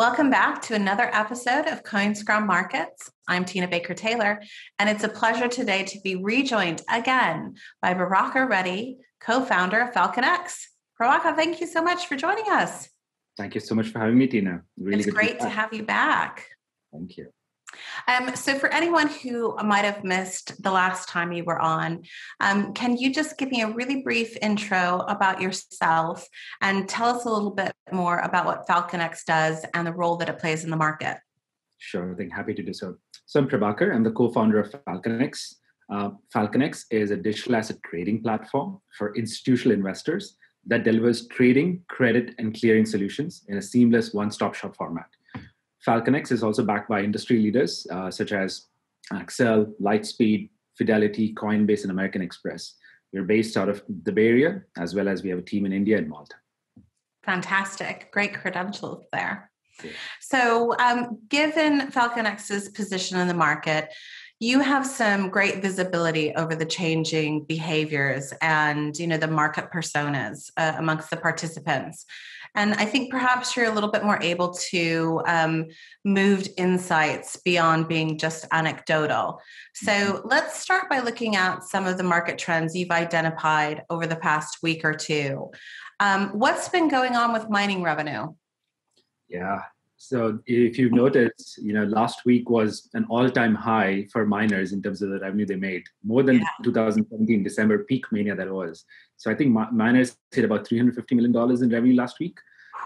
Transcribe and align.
Welcome 0.00 0.30
back 0.30 0.62
to 0.62 0.74
another 0.74 1.10
episode 1.12 1.66
of 1.66 1.82
CoinScrum 1.82 2.46
Markets. 2.46 3.12
I'm 3.28 3.44
Tina 3.44 3.68
Baker 3.68 3.92
Taylor, 3.92 4.40
and 4.78 4.88
it's 4.88 5.04
a 5.04 5.10
pleasure 5.10 5.46
today 5.46 5.84
to 5.84 6.00
be 6.00 6.16
rejoined 6.16 6.80
again 6.88 7.56
by 7.82 7.92
Prabhakar 7.92 8.48
Reddy, 8.48 8.96
co 9.20 9.44
founder 9.44 9.78
of 9.78 9.92
FalconX. 9.92 10.62
Prabhakar, 10.98 11.36
thank 11.36 11.60
you 11.60 11.66
so 11.66 11.82
much 11.82 12.06
for 12.06 12.16
joining 12.16 12.46
us. 12.48 12.88
Thank 13.36 13.54
you 13.54 13.60
so 13.60 13.74
much 13.74 13.88
for 13.88 13.98
having 13.98 14.16
me, 14.16 14.26
Tina. 14.26 14.62
Really 14.78 15.02
it's 15.02 15.10
great 15.10 15.38
to, 15.38 15.44
to 15.44 15.48
have 15.50 15.74
you 15.74 15.82
back. 15.82 16.46
Thank 16.90 17.18
you. 17.18 17.28
Um, 18.08 18.34
so, 18.34 18.58
for 18.58 18.68
anyone 18.72 19.08
who 19.08 19.56
might 19.64 19.84
have 19.84 20.04
missed 20.04 20.62
the 20.62 20.70
last 20.70 21.08
time 21.08 21.32
you 21.32 21.44
were 21.44 21.60
on, 21.60 22.02
um, 22.40 22.72
can 22.72 22.96
you 22.96 23.12
just 23.12 23.38
give 23.38 23.50
me 23.50 23.62
a 23.62 23.68
really 23.68 24.02
brief 24.02 24.36
intro 24.42 25.04
about 25.08 25.40
yourself 25.40 26.26
and 26.60 26.88
tell 26.88 27.08
us 27.08 27.24
a 27.24 27.30
little 27.30 27.50
bit 27.50 27.72
more 27.92 28.18
about 28.18 28.46
what 28.46 28.66
FalconX 28.66 29.24
does 29.24 29.64
and 29.74 29.86
the 29.86 29.92
role 29.92 30.16
that 30.16 30.28
it 30.28 30.38
plays 30.38 30.64
in 30.64 30.70
the 30.70 30.76
market? 30.76 31.18
Sure, 31.78 32.12
I 32.12 32.16
think 32.16 32.32
happy 32.32 32.54
to 32.54 32.62
do 32.62 32.72
so. 32.72 32.96
So, 33.26 33.40
I'm 33.40 33.48
Prabhakar. 33.48 33.94
I'm 33.94 34.02
the 34.02 34.12
co-founder 34.12 34.58
of 34.58 34.70
FalconX. 34.70 35.54
Uh, 35.92 36.10
FalconX 36.34 36.84
is 36.90 37.10
a 37.10 37.16
digital 37.16 37.56
asset 37.56 37.76
trading 37.84 38.22
platform 38.22 38.80
for 38.96 39.14
institutional 39.16 39.76
investors 39.76 40.36
that 40.66 40.84
delivers 40.84 41.26
trading, 41.28 41.82
credit, 41.88 42.34
and 42.38 42.58
clearing 42.58 42.86
solutions 42.86 43.44
in 43.48 43.56
a 43.56 43.62
seamless 43.62 44.12
one-stop 44.12 44.54
shop 44.54 44.76
format. 44.76 45.06
FalconX 45.86 46.30
is 46.32 46.42
also 46.42 46.64
backed 46.64 46.88
by 46.88 47.02
industry 47.02 47.38
leaders 47.38 47.86
uh, 47.90 48.10
such 48.10 48.32
as 48.32 48.66
Accel, 49.12 49.72
Lightspeed, 49.80 50.50
Fidelity, 50.76 51.34
Coinbase, 51.34 51.82
and 51.82 51.90
American 51.90 52.22
Express. 52.22 52.74
We're 53.12 53.24
based 53.24 53.56
out 53.56 53.68
of 53.68 53.82
the 54.04 54.12
Bay 54.12 54.28
Area, 54.28 54.62
as 54.78 54.94
well 54.94 55.08
as 55.08 55.22
we 55.22 55.30
have 55.30 55.38
a 55.38 55.42
team 55.42 55.66
in 55.66 55.72
India 55.72 55.98
and 55.98 56.08
Malta. 56.08 56.36
Fantastic. 57.24 58.10
Great 58.12 58.34
credentials 58.34 59.04
there. 59.12 59.50
Yeah. 59.82 59.90
So, 60.20 60.76
um, 60.78 61.18
given 61.28 61.90
FalconX's 61.90 62.68
position 62.70 63.18
in 63.18 63.28
the 63.28 63.34
market, 63.34 63.88
you 64.40 64.60
have 64.60 64.86
some 64.86 65.28
great 65.28 65.62
visibility 65.62 66.34
over 66.34 66.56
the 66.56 66.66
changing 66.66 67.44
behaviors 67.44 68.32
and 68.40 68.98
you 68.98 69.06
know 69.06 69.18
the 69.18 69.28
market 69.28 69.70
personas 69.72 70.50
uh, 70.56 70.72
amongst 70.76 71.10
the 71.10 71.16
participants 71.16 72.06
and 72.54 72.74
I 72.74 72.84
think 72.84 73.10
perhaps 73.10 73.56
you're 73.56 73.70
a 73.70 73.74
little 73.74 73.90
bit 73.90 74.04
more 74.04 74.20
able 74.20 74.52
to 74.70 75.22
um, 75.26 75.66
move 76.04 76.48
insights 76.56 77.36
beyond 77.36 77.86
being 77.86 78.18
just 78.18 78.44
anecdotal. 78.50 79.40
So 79.74 79.92
mm-hmm. 79.92 80.28
let's 80.28 80.58
start 80.58 80.88
by 80.90 80.98
looking 81.00 81.36
at 81.36 81.62
some 81.62 81.86
of 81.86 81.96
the 81.96 82.02
market 82.02 82.38
trends 82.38 82.74
you've 82.74 82.90
identified 82.90 83.84
over 83.88 84.06
the 84.06 84.16
past 84.16 84.58
week 84.62 84.84
or 84.84 84.94
two. 84.94 85.50
Um, 86.00 86.30
what's 86.30 86.68
been 86.68 86.88
going 86.88 87.14
on 87.14 87.32
with 87.32 87.48
mining 87.50 87.82
revenue? 87.82 88.28
Yeah. 89.28 89.60
So 90.02 90.38
if 90.46 90.78
you've 90.78 90.92
noticed, 90.92 91.58
you 91.58 91.74
know, 91.74 91.84
last 91.84 92.24
week 92.24 92.48
was 92.48 92.88
an 92.94 93.04
all-time 93.10 93.54
high 93.54 94.06
for 94.10 94.24
miners 94.24 94.72
in 94.72 94.80
terms 94.80 95.02
of 95.02 95.10
the 95.10 95.20
revenue 95.20 95.44
they 95.44 95.56
made, 95.56 95.84
more 96.02 96.22
than 96.22 96.36
yeah. 96.36 96.46
2017 96.64 97.42
December 97.42 97.84
peak 97.84 98.06
mania 98.10 98.34
that 98.34 98.50
was. 98.50 98.86
So 99.18 99.30
I 99.30 99.34
think 99.34 99.54
miners 99.70 100.16
hit 100.32 100.46
about 100.46 100.66
350 100.66 101.14
million 101.14 101.32
dollars 101.32 101.60
in 101.60 101.68
revenue 101.68 101.96
last 101.96 102.18
week, 102.18 102.38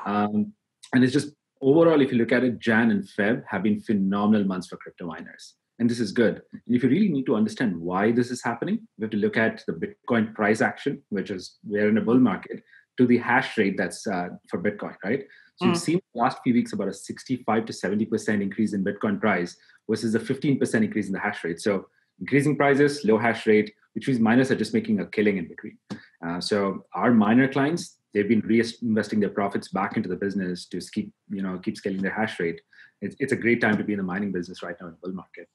um, 0.04 0.52
and 0.92 1.04
it's 1.04 1.12
just 1.12 1.28
overall, 1.60 2.00
if 2.00 2.10
you 2.10 2.18
look 2.18 2.32
at 2.32 2.42
it, 2.42 2.58
Jan 2.58 2.90
and 2.90 3.04
Feb 3.04 3.44
have 3.48 3.62
been 3.62 3.80
phenomenal 3.80 4.44
months 4.44 4.66
for 4.66 4.76
crypto 4.76 5.06
miners, 5.06 5.54
and 5.78 5.88
this 5.88 6.00
is 6.00 6.10
good. 6.10 6.42
And 6.52 6.74
if 6.74 6.82
you 6.82 6.88
really 6.88 7.10
need 7.10 7.26
to 7.26 7.36
understand 7.36 7.80
why 7.80 8.10
this 8.10 8.32
is 8.32 8.42
happening, 8.42 8.88
we 8.98 9.04
have 9.04 9.12
to 9.12 9.18
look 9.18 9.36
at 9.36 9.62
the 9.68 9.72
Bitcoin 9.72 10.34
price 10.34 10.60
action, 10.60 11.00
which 11.10 11.30
is 11.30 11.58
we're 11.62 11.88
in 11.88 11.98
a 11.98 12.00
bull 12.00 12.18
market, 12.18 12.64
to 12.96 13.06
the 13.06 13.18
hash 13.18 13.56
rate 13.56 13.76
that's 13.78 14.04
uh, 14.08 14.30
for 14.50 14.60
Bitcoin, 14.60 14.96
right? 15.04 15.24
So 15.56 15.66
mm. 15.66 15.68
you've 15.68 15.78
seen 15.78 16.00
the 16.14 16.20
last 16.20 16.38
few 16.42 16.54
weeks 16.54 16.72
about 16.72 16.88
a 16.88 16.92
65 16.92 17.66
to 17.66 17.72
70% 17.72 18.42
increase 18.42 18.72
in 18.72 18.84
Bitcoin 18.84 19.20
price 19.20 19.56
versus 19.88 20.14
a 20.14 20.18
15% 20.18 20.74
increase 20.74 21.06
in 21.06 21.12
the 21.12 21.18
hash 21.18 21.44
rate. 21.44 21.60
So 21.60 21.86
increasing 22.20 22.56
prices, 22.56 23.04
low 23.04 23.18
hash 23.18 23.46
rate, 23.46 23.72
which 23.94 24.08
means 24.08 24.20
miners 24.20 24.50
are 24.50 24.56
just 24.56 24.74
making 24.74 25.00
a 25.00 25.06
killing 25.06 25.36
in 25.36 25.48
between. 25.48 25.78
Uh, 26.26 26.40
so 26.40 26.84
our 26.94 27.12
miner 27.12 27.48
clients, 27.48 27.98
they've 28.12 28.28
been 28.28 28.42
reinvesting 28.42 29.20
their 29.20 29.30
profits 29.30 29.68
back 29.68 29.96
into 29.96 30.08
the 30.08 30.16
business 30.16 30.66
to 30.66 30.80
keep, 30.92 31.12
you 31.30 31.42
know, 31.42 31.58
keep 31.58 31.76
scaling 31.76 32.02
their 32.02 32.12
hash 32.12 32.40
rate. 32.40 32.60
It's, 33.00 33.16
it's 33.18 33.32
a 33.32 33.36
great 33.36 33.60
time 33.60 33.76
to 33.76 33.84
be 33.84 33.92
in 33.92 33.98
the 33.98 34.04
mining 34.04 34.32
business 34.32 34.62
right 34.62 34.76
now 34.80 34.88
in 34.88 34.92
the 34.92 34.98
bull 35.02 35.14
market. 35.14 35.48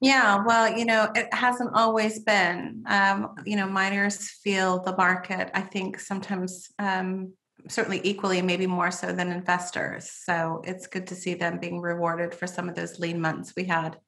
Yeah, 0.00 0.42
well, 0.44 0.76
you 0.76 0.84
know, 0.84 1.08
it 1.14 1.32
hasn't 1.32 1.70
always 1.74 2.18
been. 2.18 2.82
Um, 2.88 3.36
you 3.46 3.54
know, 3.54 3.68
miners 3.68 4.30
feel 4.30 4.82
the 4.82 4.96
market. 4.96 5.48
I 5.54 5.60
think 5.60 6.00
sometimes 6.00 6.72
um, 6.80 7.34
certainly 7.68 8.00
equally, 8.04 8.42
maybe 8.42 8.66
more 8.66 8.90
so 8.90 9.12
than 9.12 9.30
investors. 9.30 10.10
So 10.10 10.62
it's 10.64 10.86
good 10.86 11.06
to 11.08 11.14
see 11.14 11.34
them 11.34 11.58
being 11.58 11.80
rewarded 11.80 12.34
for 12.34 12.46
some 12.46 12.68
of 12.68 12.74
those 12.74 12.98
lean 12.98 13.20
months 13.20 13.54
we 13.56 13.64
had. 13.64 13.98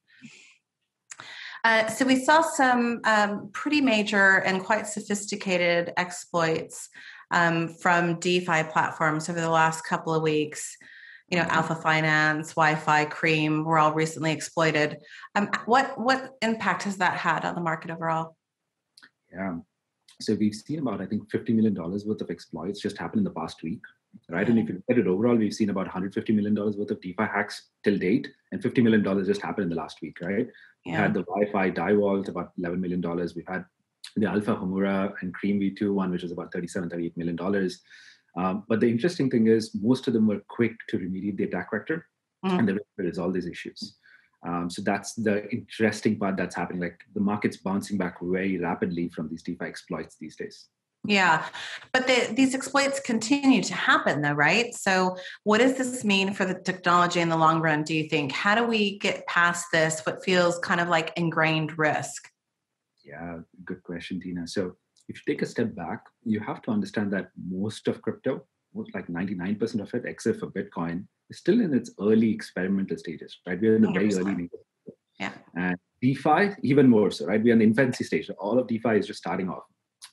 Uh, 1.65 1.89
so 1.89 2.05
we 2.05 2.23
saw 2.23 2.43
some 2.43 3.01
um, 3.05 3.49
pretty 3.53 3.81
major 3.81 4.37
and 4.41 4.63
quite 4.63 4.87
sophisticated 4.87 5.93
exploits 5.97 6.91
um, 7.31 7.69
from 7.69 8.21
DeFi 8.21 8.65
platforms 8.65 9.31
over 9.31 9.41
the 9.41 9.51
last 9.51 9.83
couple 9.83 10.15
of 10.15 10.23
weeks. 10.23 10.77
You 11.29 11.39
know, 11.39 11.45
Alpha 11.45 11.75
Finance, 11.75 12.53
YFI, 12.53 13.11
Cream 13.11 13.65
were 13.65 13.79
all 13.79 13.95
recently 13.95 14.31
exploited. 14.31 14.99
Um, 15.35 15.49
what 15.65 15.99
what 15.99 16.33
impact 16.43 16.83
has 16.83 16.99
that 16.99 17.17
had 17.17 17.47
on 17.47 17.55
the 17.55 17.63
market 17.63 17.91
overall? 17.91 18.37
Yeah, 19.33 19.57
so 20.21 20.35
we've 20.35 20.55
seen 20.55 20.81
about, 20.81 21.01
I 21.01 21.07
think, 21.07 21.31
$50 21.31 21.51
million 21.51 21.75
worth 21.75 22.21
of 22.21 22.31
exploits 22.31 22.81
just 22.81 22.99
happen 22.99 23.19
in 23.19 23.25
the 23.25 23.31
past 23.31 23.63
week, 23.63 23.83
right? 24.29 24.49
And 24.49 24.59
if 24.59 24.69
you 24.69 24.75
look 24.75 24.85
at 24.91 24.99
it 24.99 25.07
overall, 25.07 25.37
we've 25.37 25.55
seen 25.55 25.71
about 25.71 25.89
$150 25.89 26.35
million 26.35 26.55
worth 26.55 26.91
of 26.91 27.01
DeFi 27.01 27.23
hacks 27.23 27.69
till 27.83 27.99
date, 27.99 28.29
and 28.53 28.63
$50 28.63 28.83
million 28.83 29.25
just 29.25 29.43
happened 29.43 29.65
in 29.65 29.71
the 29.71 29.77
last 29.77 29.99
week, 30.03 30.19
right? 30.21 30.49
Yeah. 30.85 30.93
We 30.93 30.99
had 30.99 31.15
the 31.15 31.25
YFI 31.25 31.75
DAI 31.75 31.95
Vault, 31.95 32.29
about 32.29 32.53
$11 32.61 32.79
million. 32.79 33.03
We've 33.35 33.49
had 33.49 33.65
the 34.17 34.27
Alpha 34.27 34.55
Homura 34.55 35.15
and 35.21 35.35
Cream 35.35 35.61
V2 35.61 35.93
one, 35.93 36.11
which 36.11 36.23
was 36.23 36.33
about 36.33 36.53
$37, 36.53 36.93
$38 36.93 37.17
million. 37.17 37.71
Um, 38.37 38.65
but 38.69 38.81
the 38.81 38.89
interesting 38.89 39.31
thing 39.31 39.47
is 39.47 39.75
most 39.75 40.07
of 40.07 40.15
them 40.15 40.27
were 40.27 40.43
quick 40.49 40.73
to 40.89 40.99
remediate 40.99 41.37
the 41.37 41.45
attack 41.45 41.71
vector 41.73 42.07
mm. 42.45 42.59
and 42.59 42.69
they 42.69 42.75
resolve 43.03 43.33
these 43.33 43.47
issues. 43.47 43.97
Um, 44.47 44.69
so 44.69 44.83
that's 44.83 45.15
the 45.15 45.49
interesting 45.51 46.19
part 46.19 46.37
that's 46.37 46.55
happening. 46.55 46.83
Like 46.83 47.01
the 47.15 47.21
market's 47.21 47.57
bouncing 47.57 47.97
back 47.97 48.19
very 48.21 48.59
rapidly 48.59 49.09
from 49.09 49.29
these 49.29 49.43
DeFi 49.43 49.65
exploits 49.65 50.17
these 50.21 50.37
days. 50.37 50.69
Yeah, 51.07 51.45
but 51.93 52.07
the, 52.07 52.33
these 52.35 52.55
exploits 52.55 52.99
continue 52.99 53.63
to 53.63 53.75
happen, 53.75 54.23
though, 54.23 54.33
right? 54.33 54.75
So, 54.75 55.17
what 55.43 55.59
does 55.59 55.77
this 55.77 56.03
mean 56.03 56.33
for 56.33 56.47
the 56.47 56.55
technology 56.55 57.21
in 57.21 57.29
the 57.29 57.37
long 57.37 57.61
run? 57.61 57.83
Do 57.83 57.95
you 57.95 58.09
think? 58.09 58.33
How 58.33 58.55
do 58.55 58.65
we 58.65 58.99
get 58.99 59.27
past 59.27 59.67
this? 59.71 60.01
What 60.07 60.25
feels 60.25 60.59
kind 60.61 60.81
of 60.81 60.89
like 60.89 61.13
ingrained 61.17 61.79
risk? 61.79 62.31
Yeah, 63.05 63.41
good 63.67 63.83
question, 63.83 64.19
Tina. 64.19 64.49
So, 64.49 64.77
if 65.09 65.17
you 65.17 65.35
take 65.35 65.43
a 65.43 65.47
step 65.47 65.75
back, 65.75 66.05
you 66.25 66.41
have 66.41 66.63
to 66.63 66.71
understand 66.71 67.13
that 67.13 67.33
most 67.37 67.87
of 67.87 68.01
crypto, 68.01 68.47
like 68.95 69.07
99% 69.09 69.81
of 69.81 69.93
it, 69.93 70.05
except 70.07 70.41
for 70.41 70.47
Bitcoin, 70.47 71.05
still 71.39 71.61
in 71.61 71.75
its 71.75 71.91
early 72.01 72.31
experimental 72.31 72.97
stages, 72.97 73.39
right? 73.47 73.61
We're 73.61 73.77
in 73.77 73.83
the 73.83 73.89
100%. 73.89 73.95
very 73.95 74.15
early. 74.15 74.51
Yeah. 75.19 75.33
And 75.57 75.77
DeFi, 76.03 76.57
even 76.63 76.89
more 76.89 77.11
so, 77.11 77.27
right? 77.27 77.43
We're 77.43 77.53
in 77.53 77.61
the 77.61 77.65
infancy 77.65 78.05
stage. 78.05 78.31
All 78.39 78.59
of 78.59 78.67
DeFi 78.67 78.99
is 78.99 79.07
just 79.07 79.21
starting 79.21 79.49
off. 79.49 79.65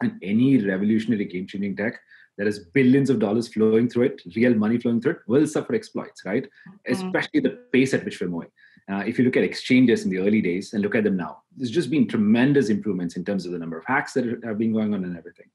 And 0.01 0.17
any 0.23 0.57
revolutionary 0.57 1.25
game 1.25 1.47
changing 1.47 1.75
tech, 1.75 1.99
that 2.37 2.47
has 2.47 2.59
billions 2.73 3.09
of 3.09 3.19
dollars 3.19 3.47
flowing 3.47 3.89
through 3.89 4.03
it, 4.03 4.21
real 4.35 4.53
money 4.55 4.79
flowing 4.79 5.01
through 5.01 5.11
it, 5.11 5.19
will 5.27 5.45
suffer 5.45 5.75
exploits, 5.75 6.23
right? 6.25 6.43
Mm-hmm. 6.43 6.91
Especially 6.93 7.39
the 7.39 7.59
pace 7.71 7.93
at 7.93 8.05
which 8.05 8.19
we're 8.21 8.29
moving. 8.29 8.49
Uh, 8.91 9.03
if 9.05 9.19
you 9.19 9.25
look 9.25 9.37
at 9.37 9.43
exchanges 9.43 10.03
in 10.03 10.09
the 10.09 10.17
early 10.17 10.41
days 10.41 10.73
and 10.73 10.81
look 10.81 10.95
at 10.95 11.03
them 11.03 11.17
now, 11.17 11.43
there's 11.55 11.69
just 11.69 11.89
been 11.89 12.07
tremendous 12.07 12.69
improvements 12.69 13.15
in 13.15 13.23
terms 13.23 13.45
of 13.45 13.51
the 13.51 13.59
number 13.59 13.77
of 13.77 13.85
hacks 13.85 14.13
that 14.13 14.25
have 14.43 14.57
been 14.57 14.73
going 14.73 14.93
on 14.93 15.03
and 15.03 15.17
everything, 15.17 15.47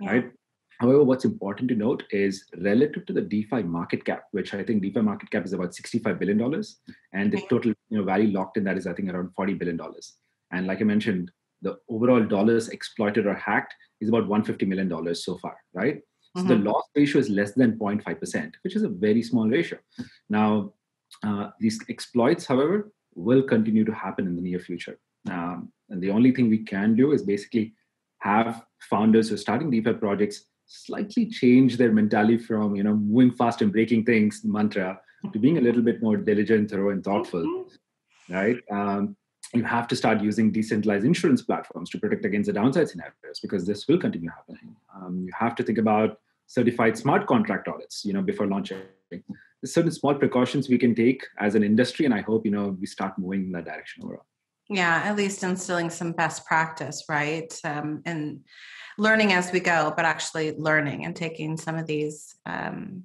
yeah. 0.00 0.10
right? 0.10 0.30
However, 0.80 1.04
what's 1.04 1.26
important 1.26 1.68
to 1.68 1.74
note 1.74 2.04
is 2.10 2.46
relative 2.56 3.04
to 3.04 3.12
the 3.12 3.20
DeFi 3.20 3.62
market 3.62 4.02
cap, 4.02 4.24
which 4.30 4.54
I 4.54 4.62
think 4.62 4.80
DeFi 4.80 5.02
market 5.02 5.30
cap 5.30 5.44
is 5.44 5.52
about 5.52 5.72
$65 5.72 6.18
billion, 6.18 6.40
and 7.12 7.30
the 7.30 7.42
total 7.50 7.72
you 7.90 7.98
know, 7.98 8.02
value 8.02 8.32
locked 8.32 8.56
in 8.56 8.64
that 8.64 8.78
is, 8.78 8.86
I 8.86 8.94
think, 8.94 9.10
around 9.10 9.30
$40 9.38 9.58
billion. 9.58 9.78
And 10.52 10.66
like 10.66 10.80
I 10.80 10.84
mentioned, 10.84 11.30
the 11.60 11.76
overall 11.90 12.24
dollars 12.24 12.70
exploited 12.70 13.26
or 13.26 13.34
hacked 13.34 13.74
is 14.00 14.08
about 14.08 14.26
$150 14.26 14.66
million 14.66 15.14
so 15.14 15.36
far, 15.36 15.58
right? 15.74 15.96
Mm-hmm. 15.96 16.40
So 16.40 16.46
the 16.46 16.54
mm-hmm. 16.54 16.68
loss 16.68 16.84
ratio 16.96 17.20
is 17.20 17.28
less 17.28 17.52
than 17.52 17.78
0.5%, 17.78 18.52
which 18.62 18.74
is 18.74 18.82
a 18.82 18.88
very 18.88 19.22
small 19.22 19.48
ratio. 19.48 19.78
Now, 20.30 20.72
uh, 21.22 21.50
these 21.58 21.78
exploits, 21.90 22.46
however, 22.46 22.90
will 23.14 23.42
continue 23.42 23.84
to 23.84 23.92
happen 23.92 24.26
in 24.26 24.34
the 24.34 24.42
near 24.42 24.58
future. 24.58 24.98
Um, 25.30 25.70
and 25.90 26.00
the 26.00 26.10
only 26.10 26.32
thing 26.32 26.48
we 26.48 26.64
can 26.64 26.96
do 26.96 27.12
is 27.12 27.22
basically 27.22 27.74
have 28.20 28.64
founders 28.88 29.28
who 29.28 29.34
are 29.34 29.38
starting 29.38 29.70
DeFi 29.70 29.94
projects 29.94 30.46
slightly 30.70 31.26
change 31.26 31.76
their 31.76 31.92
mentality 31.92 32.38
from 32.38 32.76
you 32.76 32.84
know 32.84 32.94
moving 32.94 33.32
fast 33.32 33.60
and 33.60 33.72
breaking 33.72 34.04
things 34.04 34.42
mantra 34.44 35.00
to 35.32 35.38
being 35.38 35.58
a 35.58 35.60
little 35.60 35.82
bit 35.82 36.00
more 36.00 36.16
diligent, 36.16 36.70
thorough, 36.70 36.90
and 36.90 37.04
thoughtful. 37.04 37.42
Mm-hmm. 37.42 38.34
Right? 38.34 38.56
Um, 38.70 39.16
you 39.52 39.64
have 39.64 39.88
to 39.88 39.96
start 39.96 40.22
using 40.22 40.52
decentralized 40.52 41.04
insurance 41.04 41.42
platforms 41.42 41.90
to 41.90 41.98
protect 41.98 42.24
against 42.24 42.46
the 42.46 42.52
downside 42.52 42.88
scenarios 42.88 43.40
because 43.42 43.66
this 43.66 43.88
will 43.88 43.98
continue 43.98 44.30
happening. 44.30 44.76
Um, 44.94 45.24
you 45.26 45.32
have 45.36 45.56
to 45.56 45.64
think 45.64 45.78
about 45.78 46.20
certified 46.46 46.96
smart 46.96 47.26
contract 47.26 47.66
audits, 47.66 48.04
you 48.04 48.12
know, 48.12 48.22
before 48.22 48.46
launching. 48.46 48.78
certain 49.64 49.90
small 49.90 50.14
precautions 50.14 50.68
we 50.68 50.78
can 50.78 50.94
take 50.94 51.26
as 51.40 51.56
an 51.56 51.64
industry, 51.64 52.04
and 52.06 52.14
I 52.14 52.20
hope 52.20 52.44
you 52.44 52.52
know 52.52 52.76
we 52.80 52.86
start 52.86 53.18
moving 53.18 53.46
in 53.46 53.52
that 53.52 53.64
direction 53.64 54.04
overall. 54.04 54.26
Yeah, 54.68 55.02
at 55.04 55.16
least 55.16 55.42
instilling 55.42 55.90
some 55.90 56.12
best 56.12 56.46
practice, 56.46 57.06
right? 57.08 57.52
Um, 57.64 58.02
and 58.06 58.44
learning 59.00 59.32
as 59.32 59.50
we 59.50 59.60
go, 59.60 59.92
but 59.96 60.04
actually 60.04 60.52
learning 60.58 61.06
and 61.06 61.16
taking 61.16 61.56
some 61.56 61.76
of 61.76 61.86
these 61.86 62.36
um, 62.44 63.04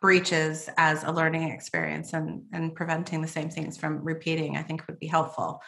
breaches 0.00 0.70
as 0.76 1.02
a 1.02 1.10
learning 1.10 1.50
experience 1.50 2.12
and, 2.12 2.42
and 2.52 2.76
preventing 2.76 3.22
the 3.22 3.28
same 3.28 3.50
things 3.50 3.76
from 3.76 4.04
repeating, 4.04 4.56
I 4.56 4.62
think 4.62 4.86
would 4.86 5.00
be 5.00 5.08
helpful. 5.08 5.60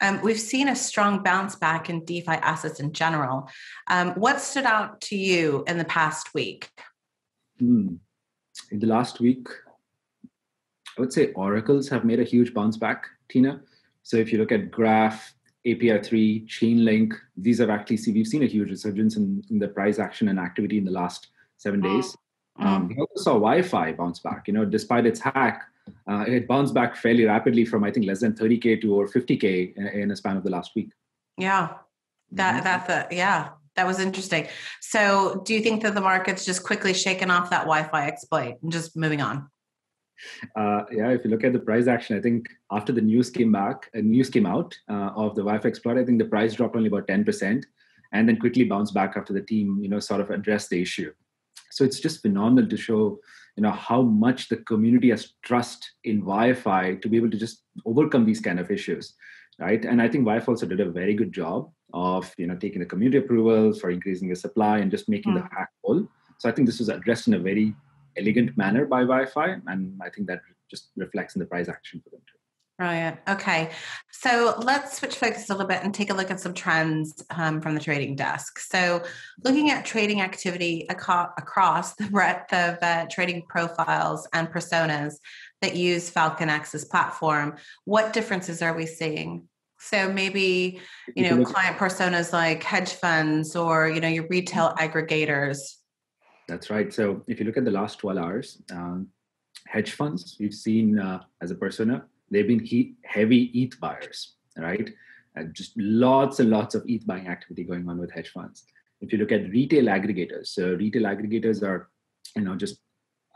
Mm-hmm. 0.00 0.16
Um, 0.16 0.22
we've 0.22 0.38
seen 0.38 0.68
a 0.68 0.76
strong 0.76 1.24
bounce 1.24 1.56
back 1.56 1.90
in 1.90 2.04
DeFi 2.04 2.38
assets 2.52 2.78
in 2.78 2.92
general. 2.92 3.48
Um, 3.90 4.12
what 4.12 4.40
stood 4.40 4.66
out 4.66 5.00
to 5.08 5.16
you 5.16 5.64
in 5.66 5.78
the 5.78 5.84
past 5.84 6.32
week? 6.32 6.68
Hmm. 7.58 7.96
In 8.70 8.78
the 8.78 8.86
last 8.86 9.18
week, 9.18 9.48
I 10.96 11.00
would 11.00 11.12
say 11.12 11.32
oracles 11.32 11.88
have 11.88 12.04
made 12.04 12.20
a 12.20 12.24
huge 12.24 12.54
bounce 12.54 12.76
back, 12.76 13.06
Tina. 13.28 13.62
So 14.04 14.16
if 14.16 14.32
you 14.32 14.38
look 14.38 14.52
at 14.52 14.70
Graph, 14.70 15.34
API3, 15.66 16.46
Chainlink, 16.48 17.12
these 17.36 17.58
have 17.58 17.70
actually 17.70 17.96
seen, 17.96 18.14
we've 18.14 18.26
seen 18.26 18.42
a 18.42 18.46
huge 18.46 18.70
resurgence 18.70 19.16
in, 19.16 19.42
in 19.50 19.58
the 19.58 19.68
price 19.68 19.98
action 19.98 20.28
and 20.28 20.38
activity 20.38 20.78
in 20.78 20.84
the 20.84 20.90
last 20.90 21.28
seven 21.56 21.80
days. 21.80 22.16
Um, 22.58 22.88
we 22.88 22.96
also 22.96 23.22
saw 23.22 23.40
YFI 23.40 23.96
bounce 23.96 24.18
back. 24.18 24.46
You 24.46 24.54
know, 24.54 24.64
despite 24.64 25.06
its 25.06 25.20
hack, 25.20 25.62
uh, 26.08 26.24
it 26.26 26.46
bounced 26.46 26.74
back 26.74 26.96
fairly 26.96 27.24
rapidly 27.24 27.64
from 27.64 27.84
I 27.84 27.90
think 27.90 28.06
less 28.06 28.20
than 28.20 28.34
30k 28.34 28.80
to 28.82 28.94
over 28.94 29.08
50k 29.08 29.76
in, 29.76 29.86
in 29.86 30.10
a 30.10 30.16
span 30.16 30.36
of 30.36 30.44
the 30.44 30.50
last 30.50 30.72
week. 30.74 30.90
Yeah, 31.38 31.74
that 32.32 32.54
mm-hmm. 32.54 32.64
that's 32.64 32.88
a 32.88 33.14
yeah, 33.14 33.50
that 33.76 33.86
was 33.86 33.98
interesting. 33.98 34.48
So, 34.80 35.42
do 35.44 35.54
you 35.54 35.60
think 35.60 35.82
that 35.82 35.94
the 35.94 36.00
market's 36.00 36.44
just 36.44 36.62
quickly 36.62 36.92
shaken 36.92 37.30
off 37.30 37.50
that 37.50 37.66
YFI 37.66 38.06
exploit 38.06 38.56
and 38.62 38.70
just 38.70 38.96
moving 38.96 39.20
on? 39.20 39.48
Uh, 40.56 40.82
yeah, 40.90 41.10
if 41.10 41.24
you 41.24 41.30
look 41.30 41.44
at 41.44 41.52
the 41.52 41.58
price 41.58 41.86
action, 41.86 42.16
I 42.16 42.20
think 42.20 42.48
after 42.70 42.92
the 42.92 43.00
news 43.00 43.30
came 43.30 43.52
back, 43.52 43.90
uh, 43.96 44.00
news 44.00 44.30
came 44.30 44.46
out 44.46 44.76
uh, 44.88 45.10
of 45.16 45.34
the 45.34 45.44
YFI 45.44 45.66
exploit, 45.66 45.98
I 45.98 46.04
think 46.04 46.18
the 46.18 46.26
price 46.26 46.54
dropped 46.54 46.76
only 46.76 46.88
about 46.88 47.08
10% 47.08 47.62
and 48.12 48.28
then 48.28 48.38
quickly 48.38 48.64
bounced 48.64 48.94
back 48.94 49.14
after 49.16 49.32
the 49.32 49.40
team, 49.40 49.78
you 49.80 49.88
know, 49.88 50.00
sort 50.00 50.20
of 50.20 50.30
addressed 50.30 50.70
the 50.70 50.80
issue. 50.80 51.12
So 51.70 51.84
it's 51.84 52.00
just 52.00 52.20
phenomenal 52.20 52.68
to 52.68 52.76
show, 52.76 53.18
you 53.56 53.62
know, 53.62 53.70
how 53.70 54.02
much 54.02 54.48
the 54.48 54.58
community 54.58 55.10
has 55.10 55.32
trust 55.42 55.92
in 56.04 56.22
YFI 56.22 57.00
to 57.00 57.08
be 57.08 57.16
able 57.16 57.30
to 57.30 57.38
just 57.38 57.62
overcome 57.86 58.26
these 58.26 58.40
kind 58.40 58.60
of 58.60 58.70
issues, 58.70 59.14
right? 59.58 59.82
And 59.84 60.02
I 60.02 60.08
think 60.08 60.26
YFI 60.26 60.48
also 60.48 60.66
did 60.66 60.80
a 60.80 60.90
very 60.90 61.14
good 61.14 61.32
job 61.32 61.70
of, 61.94 62.32
you 62.36 62.46
know, 62.46 62.56
taking 62.56 62.80
the 62.80 62.86
community 62.86 63.18
approvals 63.18 63.80
for 63.80 63.90
increasing 63.90 64.28
the 64.28 64.36
supply 64.36 64.78
and 64.78 64.90
just 64.90 65.08
making 65.08 65.32
mm. 65.32 65.36
the 65.36 65.42
hmm. 65.42 65.56
hack 65.56 65.70
whole. 65.82 66.06
So 66.38 66.48
I 66.48 66.52
think 66.52 66.66
this 66.66 66.78
was 66.78 66.88
addressed 66.88 67.28
in 67.28 67.34
a 67.34 67.38
very 67.38 67.74
elegant 68.16 68.56
manner 68.56 68.86
by 68.86 69.04
YFI, 69.04 69.62
and 69.66 70.00
I 70.02 70.10
think 70.10 70.26
that 70.28 70.40
just 70.70 70.90
reflects 70.96 71.34
in 71.34 71.40
the 71.40 71.46
price 71.46 71.68
action 71.68 72.00
for 72.02 72.10
them 72.10 72.20
too. 72.20 72.38
Right. 72.78 73.18
Okay. 73.28 73.70
So 74.10 74.54
let's 74.58 74.98
switch 74.98 75.14
focus 75.14 75.48
a 75.48 75.52
little 75.52 75.68
bit 75.68 75.84
and 75.84 75.94
take 75.94 76.10
a 76.10 76.14
look 76.14 76.30
at 76.32 76.40
some 76.40 76.54
trends 76.54 77.22
um, 77.30 77.60
from 77.60 77.74
the 77.74 77.80
trading 77.80 78.16
desk. 78.16 78.58
So, 78.58 79.04
looking 79.44 79.70
at 79.70 79.84
trading 79.84 80.20
activity 80.20 80.86
aco- 80.88 81.30
across 81.38 81.94
the 81.94 82.08
breadth 82.08 82.52
of 82.52 82.78
uh, 82.82 83.06
trading 83.10 83.42
profiles 83.48 84.26
and 84.32 84.48
personas 84.48 85.14
that 85.60 85.76
use 85.76 86.10
Falcon 86.10 86.48
FalconX's 86.48 86.86
platform, 86.86 87.56
what 87.84 88.12
differences 88.12 88.62
are 88.62 88.74
we 88.74 88.86
seeing? 88.86 89.48
So 89.78 90.12
maybe 90.12 90.80
you 91.14 91.28
know 91.28 91.44
client 91.44 91.76
personas 91.76 92.32
like 92.32 92.62
hedge 92.62 92.92
funds 92.94 93.54
or 93.54 93.88
you 93.88 94.00
know 94.00 94.08
your 94.08 94.26
retail 94.28 94.74
aggregators 94.78 95.58
that's 96.48 96.70
right. 96.70 96.92
So 96.92 97.22
if 97.26 97.38
you 97.38 97.46
look 97.46 97.56
at 97.56 97.64
the 97.64 97.70
last 97.70 97.98
12 97.98 98.18
hours, 98.18 98.62
um, 98.72 99.08
hedge 99.66 99.92
funds, 99.92 100.36
we've 100.38 100.54
seen 100.54 100.98
uh, 100.98 101.22
as 101.40 101.50
a 101.50 101.54
persona, 101.54 102.04
they've 102.30 102.46
been 102.46 102.64
he- 102.64 102.94
heavy 103.04 103.44
ETH 103.54 103.78
buyers, 103.80 104.34
right? 104.56 104.90
And 105.36 105.54
just 105.54 105.72
lots 105.76 106.40
and 106.40 106.50
lots 106.50 106.74
of 106.74 106.84
ETH 106.86 107.06
buying 107.06 107.28
activity 107.28 107.64
going 107.64 107.88
on 107.88 107.98
with 107.98 108.10
hedge 108.10 108.30
funds. 108.30 108.64
If 109.00 109.12
you 109.12 109.18
look 109.18 109.32
at 109.32 109.50
retail 109.50 109.86
aggregators, 109.86 110.48
so 110.48 110.74
retail 110.74 111.02
aggregators 111.02 111.62
are, 111.62 111.88
you 112.36 112.42
know, 112.42 112.54
just 112.54 112.78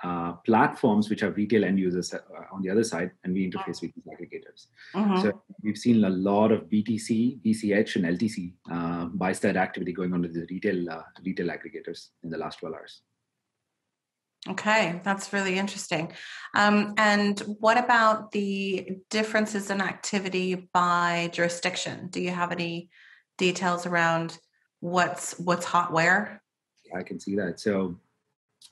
uh, 0.02 0.32
platforms 0.44 1.08
which 1.08 1.20
have 1.20 1.36
retail 1.36 1.64
end 1.64 1.78
users 1.78 2.12
uh, 2.12 2.18
on 2.52 2.62
the 2.62 2.70
other 2.70 2.84
side, 2.84 3.10
and 3.24 3.32
we 3.32 3.50
interface 3.50 3.80
with 3.80 3.92
these 3.94 4.04
aggregators. 4.06 4.66
Mm-hmm. 4.94 5.22
So 5.22 5.42
we've 5.62 5.78
seen 5.78 6.04
a 6.04 6.10
lot 6.10 6.52
of 6.52 6.64
BTC, 6.64 7.40
BCH, 7.42 7.96
and 7.96 8.18
LTC 8.18 8.52
uh, 8.70 9.06
buy 9.06 9.32
side 9.32 9.56
activity 9.56 9.92
going 9.92 10.12
on 10.12 10.22
with 10.22 10.34
the 10.34 10.46
retail 10.50 10.90
uh, 10.90 11.02
retail 11.24 11.48
aggregators 11.48 12.08
in 12.22 12.30
the 12.30 12.38
last 12.38 12.58
12 12.58 12.74
hours. 12.74 13.02
Okay, 14.48 15.00
that's 15.02 15.32
really 15.32 15.58
interesting. 15.58 16.12
Um, 16.54 16.94
and 16.98 17.40
what 17.58 17.78
about 17.78 18.30
the 18.30 18.98
differences 19.10 19.70
in 19.70 19.80
activity 19.80 20.68
by 20.72 21.30
jurisdiction? 21.32 22.08
Do 22.10 22.20
you 22.20 22.30
have 22.30 22.52
any 22.52 22.90
details 23.38 23.86
around 23.86 24.38
what's 24.80 25.38
what's 25.38 25.64
hot 25.64 25.92
where? 25.92 26.42
I 26.94 27.02
can 27.02 27.18
see 27.18 27.34
that. 27.36 27.58
So 27.58 27.98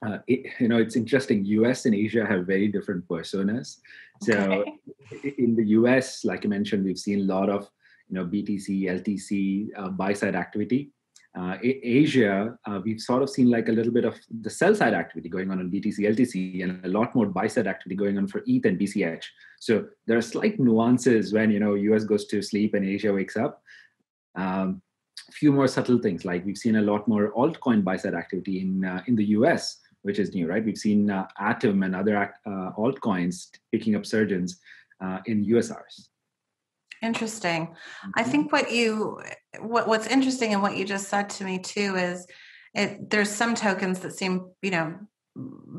uh, 0.06 0.18
it, 0.26 0.46
you 0.60 0.68
know, 0.68 0.78
it's 0.78 0.96
interesting. 0.96 1.44
US 1.44 1.86
and 1.86 1.94
Asia 1.94 2.26
have 2.26 2.46
very 2.46 2.68
different 2.68 3.06
personas. 3.08 3.78
So 4.22 4.34
okay. 5.12 5.34
in 5.38 5.56
the 5.56 5.66
US, 5.78 6.24
like 6.24 6.44
I 6.44 6.48
mentioned, 6.48 6.84
we've 6.84 6.98
seen 6.98 7.20
a 7.20 7.34
lot 7.34 7.48
of 7.48 7.68
you 8.08 8.16
know 8.16 8.26
BTC, 8.26 8.84
LTC, 8.84 9.68
uh, 9.76 9.88
buy 9.88 10.12
side 10.12 10.34
activity. 10.34 10.90
Uh, 11.36 11.56
Asia, 11.64 12.56
uh, 12.64 12.80
we've 12.84 13.00
sort 13.00 13.20
of 13.20 13.28
seen 13.28 13.50
like 13.50 13.68
a 13.68 13.72
little 13.72 13.92
bit 13.92 14.04
of 14.04 14.16
the 14.42 14.50
sell 14.50 14.72
side 14.72 14.94
activity 14.94 15.28
going 15.28 15.50
on 15.50 15.58
in 15.58 15.68
BTC, 15.68 15.98
LTC, 15.98 16.62
and 16.62 16.84
a 16.84 16.88
lot 16.88 17.12
more 17.12 17.26
buy 17.26 17.48
side 17.48 17.66
activity 17.66 17.96
going 17.96 18.16
on 18.18 18.28
for 18.28 18.44
ETH 18.46 18.64
and 18.66 18.78
BCH. 18.78 19.24
So 19.58 19.86
there 20.06 20.16
are 20.16 20.22
slight 20.22 20.60
nuances 20.60 21.32
when 21.32 21.50
you 21.50 21.58
know 21.58 21.74
US 21.74 22.04
goes 22.04 22.26
to 22.26 22.40
sleep 22.40 22.74
and 22.74 22.84
Asia 22.84 23.12
wakes 23.12 23.36
up. 23.36 23.62
Um, 24.36 24.80
few 25.32 25.52
more 25.52 25.66
subtle 25.66 25.98
things 25.98 26.24
like 26.24 26.44
we've 26.44 26.58
seen 26.58 26.76
a 26.76 26.82
lot 26.82 27.08
more 27.08 27.32
altcoin 27.32 27.82
buy 27.82 27.96
side 27.96 28.14
activity 28.14 28.60
in 28.60 28.84
uh, 28.84 29.02
in 29.06 29.16
the 29.16 29.24
US 29.38 29.80
which 30.04 30.18
is 30.18 30.34
new, 30.34 30.46
right? 30.46 30.64
We've 30.64 30.78
seen 30.78 31.10
uh, 31.10 31.26
Atom 31.38 31.82
and 31.82 31.96
other 31.96 32.16
uh, 32.46 32.70
altcoins 32.78 33.48
picking 33.72 33.96
up 33.96 34.04
surgeons 34.04 34.60
uh, 35.02 35.20
in 35.26 35.44
USRs. 35.46 36.08
Interesting. 37.02 37.68
Mm-hmm. 37.68 38.10
I 38.14 38.22
think 38.22 38.52
what 38.52 38.70
you 38.70 39.20
what 39.60 39.88
what's 39.88 40.06
interesting 40.06 40.52
and 40.52 40.62
what 40.62 40.76
you 40.76 40.84
just 40.84 41.08
said 41.08 41.28
to 41.30 41.44
me 41.44 41.58
too 41.58 41.96
is 41.96 42.26
it 42.74 43.10
there's 43.10 43.30
some 43.30 43.54
tokens 43.54 44.00
that 44.00 44.12
seem 44.12 44.50
you 44.62 44.70
know 44.70 44.94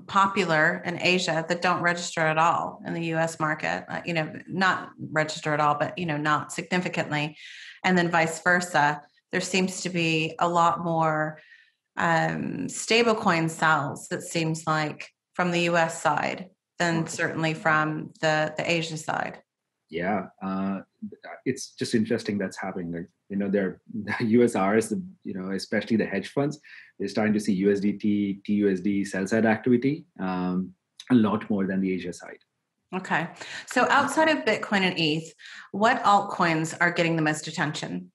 popular 0.08 0.82
in 0.86 1.00
Asia 1.02 1.46
that 1.48 1.62
don't 1.62 1.82
register 1.82 2.22
at 2.22 2.38
all 2.38 2.82
in 2.86 2.94
the 2.94 3.14
US 3.14 3.40
market, 3.40 3.86
uh, 3.88 4.02
you 4.06 4.14
know, 4.14 4.30
not 4.48 4.90
register 5.12 5.54
at 5.54 5.62
all, 5.62 5.76
but, 5.76 5.98
you 5.98 6.06
know, 6.06 6.18
not 6.18 6.52
significantly. 6.52 7.38
And 7.84 7.98
then 7.98 8.12
vice 8.12 8.42
versa. 8.42 9.02
There 9.32 9.42
seems 9.42 9.82
to 9.82 9.90
be 9.90 10.36
a 10.40 10.50
lot 10.50 10.84
more 10.84 11.40
um, 11.98 12.68
stablecoin 12.68 13.50
sells, 13.50 14.08
it 14.12 14.22
seems 14.22 14.66
like, 14.68 15.10
from 15.34 15.52
the 15.52 15.62
US 15.62 16.02
side 16.02 16.50
than 16.80 17.08
certainly 17.08 17.54
from 17.54 18.12
the, 18.22 18.54
the 18.58 18.70
Asia 18.70 18.98
side. 18.98 19.40
Yeah, 19.90 20.28
uh, 20.44 20.80
it's 21.46 21.72
just 21.72 21.96
interesting 21.96 22.38
that's 22.38 22.58
happening. 22.58 22.92
Like, 22.92 23.08
you 23.30 23.38
know, 23.38 23.50
there 23.50 23.82
the 23.94 24.12
USRs, 24.38 25.00
you 25.24 25.34
know, 25.34 25.52
especially 25.52 25.98
the 25.98 26.06
hedge 26.06 26.30
funds, 26.30 26.60
they're 27.00 27.08
starting 27.08 27.34
to 27.34 27.40
see 27.40 27.64
USDT, 27.64 28.44
TUSD 28.44 29.08
sell 29.08 29.28
side 29.28 29.46
activity 29.46 30.06
um, 30.20 30.72
a 31.12 31.16
lot 31.16 31.50
more 31.50 31.68
than 31.68 31.82
the 31.82 31.94
Asia 31.94 32.14
side. 32.14 32.40
Okay. 32.94 33.28
So 33.66 33.88
outside 33.90 34.30
of 34.30 34.46
Bitcoin 34.46 34.82
and 34.82 34.98
ETH, 34.98 35.34
what 35.72 36.02
altcoins 36.04 36.76
are 36.80 36.92
getting 36.92 37.16
the 37.16 37.22
most 37.22 37.48
attention? 37.48 38.12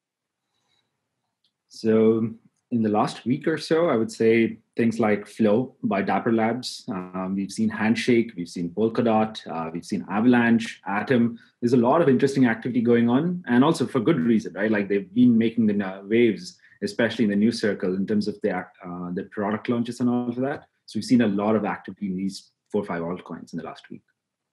So 1.68 2.30
in 2.70 2.82
the 2.82 2.88
last 2.88 3.26
week 3.26 3.48
or 3.48 3.58
so, 3.58 3.88
I 3.88 3.96
would 3.96 4.12
say 4.12 4.58
things 4.76 5.00
like 5.00 5.26
Flow 5.26 5.74
by 5.82 6.02
Dapper 6.02 6.32
Labs. 6.32 6.84
Um, 6.88 7.34
we've 7.36 7.50
seen 7.50 7.68
Handshake, 7.68 8.32
we've 8.36 8.48
seen 8.48 8.70
Polkadot, 8.70 9.44
uh, 9.50 9.70
we've 9.72 9.84
seen 9.84 10.06
Avalanche, 10.08 10.80
Atom. 10.86 11.38
There's 11.60 11.72
a 11.72 11.76
lot 11.88 12.00
of 12.00 12.08
interesting 12.08 12.46
activity 12.46 12.80
going 12.80 13.08
on, 13.08 13.44
and 13.48 13.64
also 13.64 13.86
for 13.86 14.00
good 14.00 14.20
reason, 14.20 14.52
right? 14.52 14.70
Like 14.70 14.88
they've 14.88 15.12
been 15.12 15.36
making 15.36 15.66
the 15.66 16.02
waves, 16.04 16.58
especially 16.82 17.24
in 17.24 17.30
the 17.30 17.36
new 17.36 17.52
circle, 17.52 17.96
in 17.96 18.06
terms 18.06 18.28
of 18.28 18.40
their 18.40 18.72
uh, 18.84 19.10
the 19.14 19.24
product 19.24 19.68
launches 19.68 20.00
and 20.00 20.08
all 20.08 20.28
of 20.28 20.36
that. 20.36 20.66
So 20.86 20.98
we've 20.98 21.04
seen 21.04 21.22
a 21.22 21.28
lot 21.28 21.56
of 21.56 21.64
activity 21.64 22.06
in 22.06 22.16
these 22.16 22.50
four 22.70 22.82
or 22.82 22.86
five 22.86 23.02
altcoins 23.02 23.52
in 23.52 23.58
the 23.58 23.64
last 23.64 23.90
week. 23.90 24.02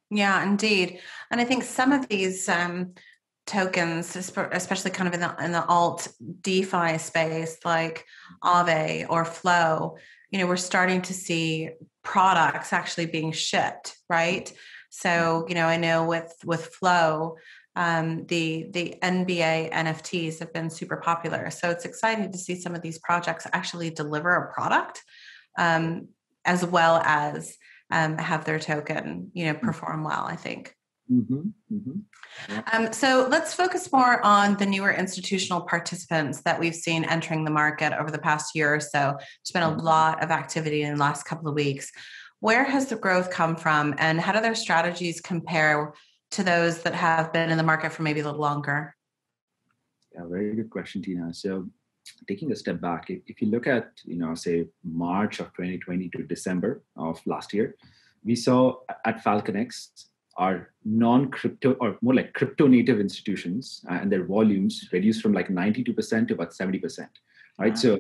Yeah, 0.10 0.44
indeed. 0.44 1.00
And 1.30 1.40
I 1.40 1.44
think 1.44 1.64
some 1.64 1.92
of 1.92 2.08
these 2.08 2.48
um, 2.50 2.94
tokens, 3.48 4.16
especially 4.16 4.92
kind 4.92 5.08
of 5.08 5.13
in 5.13 5.22
the 5.22 5.36
in 5.44 5.51
the 5.51 5.66
alt 5.66 6.08
DeFi 6.42 6.98
space, 6.98 7.58
like 7.66 8.06
Aave 8.44 9.08
or 9.10 9.25
Flow, 9.25 9.98
you 10.30 10.39
know, 10.39 10.46
we're 10.48 10.58
starting 10.58 11.01
to 11.04 11.13
see 11.13 11.70
products 12.04 12.74
actually 12.74 13.06
being 13.06 13.32
shipped, 13.32 13.98
right? 14.10 14.51
So, 14.89 15.46
you 15.48 15.56
know, 15.56 15.66
I 15.66 15.77
know 15.77 16.06
with 16.06 16.34
with 16.46 16.68
Flow, 16.68 17.38
um, 17.75 18.25
the 18.25 18.68
the 18.72 18.96
NBA 19.01 19.72
NFTs 19.72 20.39
have 20.39 20.54
been 20.54 20.70
super 20.70 20.98
popular. 20.98 21.50
So 21.50 21.70
it's 21.70 21.86
exciting 21.86 22.32
to 22.32 22.38
see 22.38 22.56
some 22.60 22.75
of 22.75 22.82
these 22.82 23.00
projects 23.00 23.48
actually 23.54 23.89
deliver 23.89 24.36
a 24.36 24.54
product, 24.54 25.01
um, 25.58 26.10
as 26.46 26.66
well 26.66 27.01
as 27.04 27.58
um, 27.92 28.18
have 28.18 28.46
their 28.46 28.60
token, 28.60 29.32
you 29.34 29.46
know, 29.46 29.54
Mm-hmm. 29.54 29.66
perform 29.66 30.04
well. 30.04 30.25
I 30.25 30.36
think. 30.36 30.74
Mhm, 31.12 31.54
mhm. 31.72 32.02
Um, 32.74 32.92
so 32.92 33.28
let's 33.30 33.54
focus 33.54 33.92
more 33.92 34.24
on 34.26 34.58
the 34.58 34.66
newer 34.66 34.92
institutional 34.92 35.62
participants 35.62 36.42
that 36.42 36.60
we've 36.60 36.76
seen 36.76 37.06
entering 37.06 37.46
the 37.46 37.52
market 37.52 37.94
over 37.98 38.12
the 38.12 38.20
past 38.20 38.56
year 38.56 38.76
or 38.76 38.80
so. 38.80 39.16
There's 39.18 39.52
been 39.54 39.64
a 39.64 39.72
Mhm. 39.72 39.84
lot 39.84 40.22
of 40.24 40.32
activity 40.32 40.84
in 40.84 40.96
the 40.96 41.00
last 41.00 41.24
couple 41.24 41.48
of 41.48 41.56
weeks. 41.56 41.92
Where 42.40 42.66
has 42.66 42.88
the 42.88 42.98
growth 42.98 43.32
come 43.32 43.56
from, 43.56 43.96
and 43.98 44.20
how 44.20 44.34
do 44.34 44.42
their 44.42 44.56
strategies 44.56 45.22
compare 45.22 45.94
to 46.32 46.44
those 46.44 46.84
that 46.84 46.94
have 46.94 47.32
been 47.32 47.50
in 47.50 47.58
the 47.58 47.64
market 47.64 47.94
for 47.94 48.04
maybe 48.04 48.20
a 48.20 48.26
little 48.26 48.40
longer? 48.40 48.96
Yeah, 50.14 50.26
very 50.26 50.54
good 50.56 50.70
question, 50.70 51.02
Tina. 51.02 51.34
So, 51.34 51.70
taking 52.28 52.52
a 52.52 52.56
step 52.56 52.80
back, 52.82 53.10
if, 53.10 53.22
if 53.28 53.42
you 53.42 53.50
look 53.50 53.66
at, 53.66 53.92
you 54.04 54.18
know, 54.18 54.36
say 54.36 54.68
March 54.84 55.40
of 55.40 55.48
2020 55.54 56.10
to 56.10 56.24
December 56.24 56.84
of 56.96 57.26
last 57.26 57.54
year, 57.54 57.76
we 58.24 58.36
saw 58.36 58.80
at 59.06 59.24
FalconX 59.24 59.90
our 60.38 60.70
non-crypto 60.86 61.74
or 61.79 61.98
more 62.01 62.13
like 62.13 62.34
crypto-native 62.34 63.00
institutions 63.00 63.84
uh, 63.89 63.96
and 63.96 64.12
their 64.12 64.24
volumes 64.24 64.88
reduced 64.91 65.22
from 65.22 65.34
like 65.34 65.50
92% 65.50 66.27
to 66.27 66.34
about 66.34 66.51
70%. 66.51 67.08
Right. 67.60 67.70
Wow. 67.70 67.75
So 67.75 68.00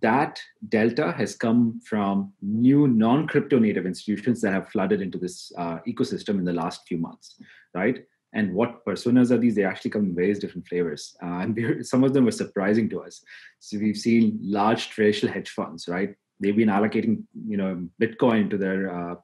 that 0.00 0.40
delta 0.68 1.12
has 1.12 1.36
come 1.36 1.80
from 1.84 2.32
new 2.42 2.88
non-crypto 2.88 3.58
native 3.58 3.86
institutions 3.86 4.40
that 4.40 4.52
have 4.52 4.68
flooded 4.68 5.00
into 5.00 5.18
this 5.18 5.52
uh, 5.56 5.78
ecosystem 5.86 6.38
in 6.38 6.44
the 6.44 6.52
last 6.52 6.86
few 6.88 6.98
months 6.98 7.40
right 7.74 8.04
and 8.32 8.52
what 8.52 8.84
personas 8.84 9.30
are 9.30 9.38
these 9.38 9.54
they 9.54 9.64
actually 9.64 9.90
come 9.90 10.04
in 10.04 10.14
various 10.14 10.38
different 10.38 10.66
flavors 10.66 11.16
uh, 11.22 11.38
and 11.38 11.86
some 11.86 12.02
of 12.02 12.12
them 12.12 12.24
were 12.24 12.32
surprising 12.32 12.88
to 12.88 13.02
us 13.02 13.22
so 13.60 13.78
we've 13.78 13.96
seen 13.96 14.38
large 14.42 14.90
traditional 14.90 15.32
hedge 15.32 15.50
funds 15.50 15.86
right 15.88 16.14
they've 16.40 16.56
been 16.56 16.68
allocating 16.68 17.22
you 17.46 17.56
know 17.56 17.88
bitcoin 18.02 18.50
to 18.50 18.58
their 18.58 18.92
uh, 18.92 19.14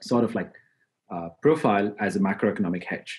sort 0.00 0.24
of 0.24 0.34
like 0.34 0.52
uh, 1.14 1.28
profile 1.46 1.88
as 2.06 2.16
a 2.16 2.20
macroeconomic 2.28 2.84
hedge 2.92 3.12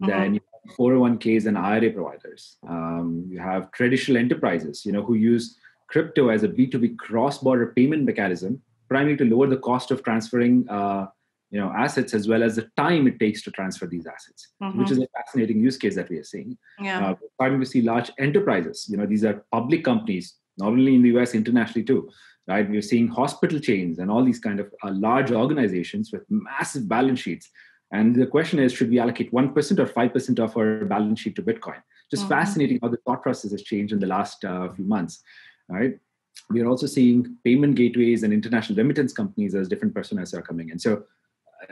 then 0.00 0.34
you 0.36 0.40
have 0.52 0.76
401ks 0.78 1.44
and 1.48 1.56
ira 1.58 1.90
providers 1.98 2.42
um, 2.74 3.06
you 3.32 3.38
have 3.50 3.62
traditional 3.78 4.18
enterprises 4.24 4.76
you 4.86 4.92
know 4.94 5.04
who 5.08 5.14
use 5.14 5.44
crypto 5.92 6.24
as 6.34 6.42
a 6.48 6.48
b2b 6.56 6.86
cross-border 7.06 7.68
payment 7.78 8.02
mechanism 8.10 8.52
primarily 8.88 9.16
to 9.22 9.24
lower 9.34 9.48
the 9.54 9.62
cost 9.70 9.90
of 9.94 10.02
transferring 10.08 10.56
uh, 10.78 11.04
you 11.50 11.58
know 11.60 11.70
assets 11.84 12.12
as 12.18 12.24
well 12.30 12.42
as 12.48 12.52
the 12.56 12.66
time 12.76 13.06
it 13.10 13.16
takes 13.24 13.40
to 13.46 13.50
transfer 13.58 13.86
these 13.94 14.06
assets 14.14 14.40
which 14.78 14.88
Mhm. 14.88 14.92
is 14.94 14.98
a 15.06 15.08
fascinating 15.18 15.58
use 15.68 15.78
case 15.84 15.94
that 16.00 16.10
we 16.12 16.18
are 16.22 16.28
seeing 16.32 16.50
yeah. 16.86 16.98
uh, 17.04 17.12
we're 17.20 17.32
starting 17.38 17.60
to 17.64 17.66
see 17.72 17.82
large 17.92 18.10
enterprises. 18.26 18.78
You 18.90 18.96
know, 18.98 19.06
these 19.12 19.24
are 19.28 19.36
public 19.58 19.82
companies, 19.90 20.26
not 20.62 20.68
only 20.76 20.94
in 20.96 21.02
the 21.04 21.12
US, 21.16 21.30
internationally 21.40 21.84
too. 21.90 22.00
Right? 22.48 22.68
We're 22.68 22.80
seeing 22.82 23.08
hospital 23.08 23.60
chains 23.60 23.98
and 23.98 24.10
all 24.10 24.24
these 24.24 24.40
kind 24.40 24.58
of 24.58 24.72
uh, 24.82 24.90
large 24.92 25.30
organizations 25.30 26.10
with 26.12 26.22
massive 26.30 26.88
balance 26.88 27.20
sheets. 27.20 27.50
And 27.92 28.16
the 28.16 28.26
question 28.26 28.58
is, 28.58 28.72
should 28.72 28.90
we 28.90 28.98
allocate 28.98 29.32
one 29.32 29.52
percent 29.52 29.78
or 29.80 29.86
five 29.86 30.12
percent 30.14 30.38
of 30.38 30.56
our 30.56 30.84
balance 30.86 31.20
sheet 31.20 31.36
to 31.36 31.42
Bitcoin? 31.42 31.80
Just 32.10 32.24
Mhm. 32.24 32.28
fascinating 32.28 32.78
how 32.82 32.88
the 32.88 32.96
thought 33.04 33.22
process 33.22 33.50
has 33.52 33.62
changed 33.62 33.92
in 33.92 34.00
the 34.00 34.06
last 34.06 34.44
uh, 34.44 34.68
few 34.70 34.84
months. 34.84 35.22
Right? 35.68 35.98
We 36.50 36.62
are 36.62 36.66
also 36.68 36.86
seeing 36.86 37.36
payment 37.44 37.74
gateways 37.76 38.22
and 38.22 38.32
international 38.32 38.78
remittance 38.78 39.12
companies 39.12 39.54
as 39.54 39.68
different 39.68 39.92
personas 39.92 40.32
are 40.32 40.42
coming 40.42 40.70
in. 40.70 40.78
So 40.78 41.04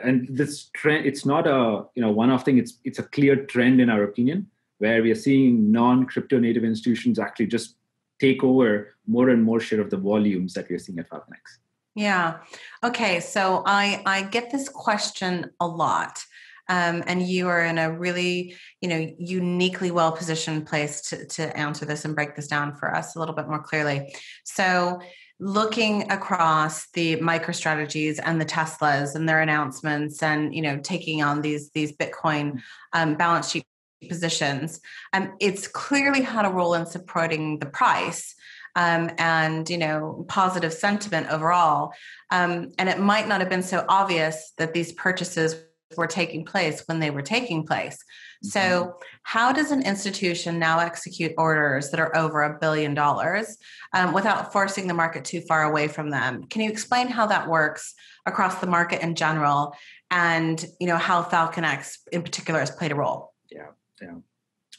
and 0.03 0.27
this 0.29 0.69
trend 0.75 1.07
it's 1.07 1.25
not 1.25 1.47
a 1.47 1.85
you 1.95 2.03
know 2.03 2.11
one 2.11 2.29
off 2.31 2.45
thing 2.45 2.59
it's 2.59 2.79
it's 2.85 2.99
a 2.99 3.05
clear 3.05 3.37
trend 3.47 3.81
in 3.81 3.89
our 3.89 4.03
opinion 4.03 4.47
where 4.79 5.03
we 5.03 5.11
are 5.11 5.23
seeing 5.27 5.71
non 5.71 6.05
crypto 6.05 6.39
native 6.39 6.65
institutions 6.65 7.19
actually 7.19 7.47
just 7.47 7.76
take 8.19 8.43
over 8.43 8.95
more 9.07 9.29
and 9.31 9.43
more 9.43 9.61
share 9.61 9.81
of 9.81 9.91
the 9.91 9.97
volumes 9.97 10.55
that 10.55 10.69
we 10.69 10.77
are 10.77 10.79
seeing 10.79 10.99
at 10.99 11.09
FalconX 11.11 11.59
Yeah. 11.95 12.39
Okay. 12.85 13.21
So 13.21 13.63
I 13.67 14.03
I 14.05 14.23
get 14.23 14.51
this 14.51 14.69
question 14.69 15.51
a 15.61 15.67
lot, 15.67 16.23
um, 16.69 17.03
and 17.07 17.23
you 17.23 17.49
are 17.49 17.65
in 17.65 17.79
a 17.79 17.91
really 17.91 18.55
you 18.83 18.89
know 18.89 19.01
uniquely 19.19 19.91
well 19.91 20.13
positioned 20.13 20.67
place 20.67 21.01
to 21.09 21.27
to 21.37 21.57
answer 21.57 21.85
this 21.87 22.05
and 22.05 22.15
break 22.15 22.37
this 22.37 22.49
down 22.49 22.75
for 22.75 22.95
us 22.95 23.17
a 23.17 23.19
little 23.19 23.35
bit 23.35 23.49
more 23.49 23.63
clearly. 23.63 24.15
So 24.45 25.01
looking 25.39 26.11
across 26.11 26.89
the 26.93 27.17
microstrategies 27.17 28.19
and 28.23 28.41
the 28.41 28.45
teslas 28.47 29.15
and 29.15 29.29
their 29.29 29.43
announcements 29.43 30.23
and 30.23 30.55
you 30.55 30.63
know 30.63 30.79
taking 30.79 31.23
on 31.23 31.43
these 31.43 31.71
these 31.71 31.93
bitcoin 31.93 32.61
um, 32.95 33.17
balance 33.17 33.51
sheet 33.51 33.65
positions. 34.09 34.81
Um, 35.13 35.35
it's 35.41 35.69
clearly 35.69 36.23
had 36.23 36.47
a 36.47 36.51
role 36.51 36.75
in 36.75 36.87
supporting 36.87 37.59
the 37.59 37.67
price 37.67 38.35
um, 38.77 39.11
and 39.19 39.69
you 39.69 39.79
know 39.79 40.25
positive 40.29 40.73
sentiment 40.73 41.29
overall. 41.31 41.93
Um, 42.31 42.73
and 42.79 42.89
it 42.89 43.01
might 43.01 43.27
not 43.27 43.41
have 43.41 43.49
been 43.49 43.63
so 43.63 43.85
obvious 43.89 44.53
that 44.59 44.75
these 44.75 44.93
purchases 44.93 45.57
were 45.97 46.07
taking 46.07 46.45
place 46.45 46.83
when 46.87 46.99
they 46.99 47.11
were 47.11 47.23
taking 47.23 47.65
place. 47.65 47.97
So 48.43 48.97
how 49.23 49.53
does 49.53 49.71
an 49.71 49.83
institution 49.83 50.59
now 50.59 50.81
execute 50.81 51.33
orders 51.39 51.91
that 51.91 52.01
are 52.01 52.15
over 52.17 52.43
a 52.43 52.59
billion 52.59 52.93
dollars 52.93 53.57
um, 53.95 54.13
without 54.13 54.53
forcing 54.53 54.89
the 54.89 54.95
market 54.95 55.25
too 55.25 55.41
far 55.43 55.63
away 55.63 55.89
from 55.89 56.11
them? 56.11 56.45
Can 56.49 56.61
you 56.61 56.71
explain 56.71 57.07
how 57.07 57.27
that 57.27 57.49
works 57.49 57.95
across 58.27 58.57
the 58.57 58.67
market 58.67 59.01
in 59.01 59.15
general 59.15 59.75
and 60.11 60.65
you 60.81 60.87
know 60.87 60.97
how 60.97 61.23
FalconX 61.23 61.99
in 62.13 62.23
particular 62.23 62.61
has 62.61 62.71
played 62.71 62.93
a 62.93 62.97
role 62.97 63.33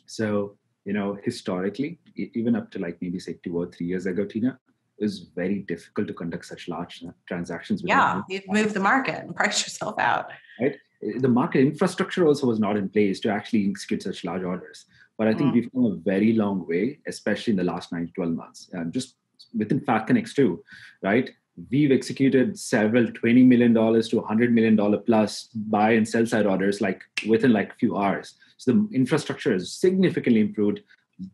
so 0.06 0.58
you 0.86 0.94
know 0.94 1.18
historically 1.24 2.00
even 2.16 2.56
up 2.56 2.72
to 2.72 2.80
like 2.80 2.98
maybe 3.02 3.20
say 3.20 3.38
two 3.44 3.58
or 3.58 3.66
three 3.72 3.86
years 3.88 4.06
ago 4.06 4.26
tina 4.26 4.58
it 5.00 5.04
was 5.04 5.20
very 5.36 5.60
difficult 5.60 6.08
to 6.08 6.14
conduct 6.14 6.46
such 6.46 6.68
large 6.68 7.04
transactions 7.28 7.82
yeah 7.86 8.22
you've 8.30 8.48
moved 8.48 8.74
the 8.74 8.80
market 8.80 9.24
and 9.24 9.36
priced 9.36 9.64
yourself 9.68 9.98
out 10.00 10.28
Right. 10.60 10.76
the 11.20 11.28
market 11.28 11.60
infrastructure 11.62 12.26
also 12.26 12.48
was 12.48 12.60
not 12.60 12.78
in 12.78 12.90
place 12.90 13.20
to 13.20 13.30
actually 13.30 13.70
execute 13.70 14.02
such 14.02 14.24
large 14.24 14.42
orders. 14.44 14.86
But 15.18 15.28
I 15.28 15.34
think 15.36 15.52
Mm. 15.52 15.54
we've 15.54 15.72
come 15.72 15.86
a 15.86 15.96
very 15.98 16.34
long 16.34 16.68
way, 16.68 17.00
especially 17.08 17.52
in 17.52 17.58
the 17.58 17.64
last 17.64 17.92
nine 17.92 18.08
to 18.08 18.14
12 18.14 18.34
months. 18.34 18.70
And 18.74 18.92
just 18.92 19.18
within 19.56 19.80
FalconX 19.82 20.34
too, 20.34 20.64
right? 21.04 21.30
We've 21.70 21.92
executed 21.92 22.58
several 22.58 23.06
$20 23.06 23.46
million 23.46 23.74
to 23.76 23.82
$100 23.82 24.52
million 24.52 24.76
plus 25.06 25.50
buy 25.54 25.92
and 25.92 26.08
sell 26.08 26.26
side 26.26 26.48
orders 26.48 26.82
like 26.82 27.04
within 27.28 27.54
like 27.54 27.72
a 27.74 27.76
few 27.76 27.96
hours. 27.98 28.34
So 28.58 28.72
the 28.74 28.88
infrastructure 28.94 29.54
has 29.54 29.72
significantly 29.72 30.42
improved. 30.42 30.82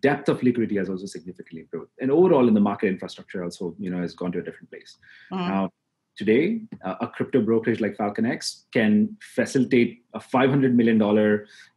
Depth 0.01 0.29
of 0.29 0.43
liquidity 0.43 0.77
has 0.77 0.89
also 0.89 1.05
significantly 1.05 1.61
improved. 1.61 1.91
And 1.99 2.11
overall 2.11 2.47
in 2.47 2.53
the 2.53 2.59
market 2.61 2.87
infrastructure 2.87 3.43
also, 3.43 3.75
you 3.79 3.89
know, 3.89 3.99
has 4.01 4.13
gone 4.13 4.31
to 4.33 4.39
a 4.39 4.43
different 4.43 4.69
place. 4.69 4.97
Mhm. 5.31 5.47
Now, 5.47 5.69
today, 6.15 6.61
uh, 6.83 6.95
a 7.01 7.07
crypto 7.07 7.41
brokerage 7.41 7.81
like 7.81 7.97
FalconX 7.97 8.65
can 8.71 9.17
facilitate 9.35 10.03
a 10.13 10.19
$500 10.19 10.73
million, 10.75 10.97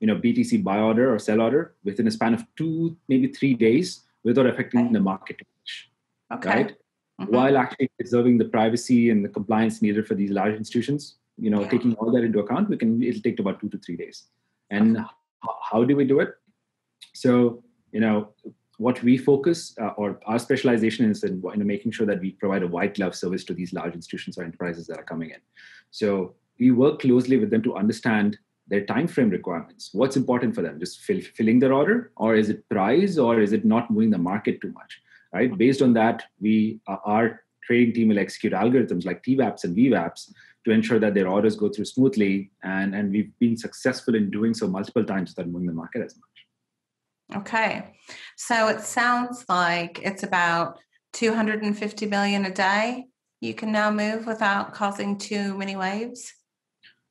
you 0.00 0.06
know, 0.06 0.16
BTC 0.16 0.62
buy 0.62 0.78
order 0.78 1.12
or 1.12 1.18
sell 1.18 1.40
order 1.40 1.74
within 1.84 2.06
a 2.06 2.10
span 2.10 2.34
of 2.34 2.44
two, 2.54 2.96
maybe 3.08 3.28
three 3.28 3.54
days 3.54 4.02
without 4.24 4.46
affecting 4.46 4.80
Okay. 4.86 4.92
the 4.92 5.00
market 5.00 5.36
much, 5.58 5.90
okay 6.32 6.48
right? 6.50 6.76
Mhm. 7.20 7.30
While 7.30 7.56
actually 7.56 7.88
preserving 7.98 8.38
the 8.38 8.44
privacy 8.44 9.10
and 9.10 9.24
the 9.24 9.28
compliance 9.28 9.80
needed 9.80 10.06
for 10.06 10.14
these 10.14 10.30
large 10.30 10.54
institutions, 10.54 11.16
you 11.38 11.50
know, 11.50 11.62
Yeah. 11.62 11.68
taking 11.70 11.94
all 11.94 12.10
that 12.12 12.24
into 12.24 12.40
account, 12.40 12.68
we 12.68 12.76
can, 12.76 13.02
it'll 13.02 13.22
take 13.22 13.38
about 13.38 13.58
two 13.60 13.68
to 13.70 13.78
three 13.78 13.96
days. 13.96 14.28
And 14.70 14.98
h- 14.98 15.04
how 15.70 15.84
do 15.84 15.96
we 15.96 16.04
do 16.04 16.20
it? 16.20 16.30
So, 17.14 17.62
you 17.92 18.00
know, 18.00 18.34
what 18.78 19.02
we 19.02 19.16
focus 19.16 19.74
uh, 19.80 19.92
or 19.96 20.20
our 20.26 20.38
specialization 20.38 21.10
is 21.10 21.24
in, 21.24 21.42
in 21.54 21.66
making 21.66 21.92
sure 21.92 22.06
that 22.06 22.20
we 22.20 22.32
provide 22.32 22.62
a 22.62 22.66
white 22.66 22.94
glove 22.94 23.14
service 23.14 23.44
to 23.44 23.54
these 23.54 23.72
large 23.72 23.94
institutions 23.94 24.36
or 24.36 24.44
enterprises 24.44 24.86
that 24.86 24.98
are 24.98 25.04
coming 25.04 25.30
in. 25.30 25.40
So 25.90 26.34
we 26.58 26.70
work 26.70 27.00
closely 27.00 27.38
with 27.38 27.50
them 27.50 27.62
to 27.62 27.76
understand 27.76 28.38
their 28.68 28.84
time 28.84 29.06
frame 29.06 29.30
requirements. 29.30 29.90
What's 29.92 30.16
important 30.16 30.54
for 30.54 30.62
them? 30.62 30.78
Just 30.80 31.00
fill, 31.00 31.20
filling 31.20 31.58
their 31.58 31.72
order, 31.72 32.12
or 32.16 32.34
is 32.34 32.50
it 32.50 32.68
price, 32.68 33.16
or 33.16 33.40
is 33.40 33.52
it 33.52 33.64
not 33.64 33.90
moving 33.90 34.10
the 34.10 34.18
market 34.18 34.60
too 34.60 34.72
much? 34.72 35.00
Right. 35.32 35.56
Based 35.56 35.82
on 35.82 35.92
that, 35.94 36.24
we 36.40 36.80
uh, 36.86 36.96
our 37.04 37.42
trading 37.66 37.94
team 37.94 38.08
will 38.08 38.18
execute 38.18 38.52
algorithms 38.52 39.04
like 39.04 39.22
TWAPs 39.22 39.64
and 39.64 39.76
VWAPs 39.76 40.32
to 40.64 40.70
ensure 40.70 40.98
that 40.98 41.14
their 41.14 41.28
orders 41.28 41.56
go 41.56 41.68
through 41.68 41.84
smoothly, 41.84 42.50
and 42.62 42.94
and 42.94 43.12
we've 43.12 43.32
been 43.38 43.56
successful 43.56 44.14
in 44.14 44.30
doing 44.30 44.54
so 44.54 44.66
multiple 44.66 45.04
times 45.04 45.30
without 45.30 45.50
moving 45.50 45.68
the 45.68 45.72
market 45.72 46.02
as 46.02 46.16
much. 46.16 47.40
Okay. 47.40 47.94
So 48.36 48.68
it 48.68 48.80
sounds 48.80 49.44
like 49.48 50.00
it's 50.02 50.22
about 50.22 50.78
250 51.12 52.06
million 52.06 52.44
a 52.44 52.52
day 52.52 53.06
you 53.40 53.54
can 53.54 53.70
now 53.70 53.90
move 53.90 54.26
without 54.26 54.72
causing 54.72 55.18
too 55.18 55.56
many 55.56 55.76
waves. 55.76 56.32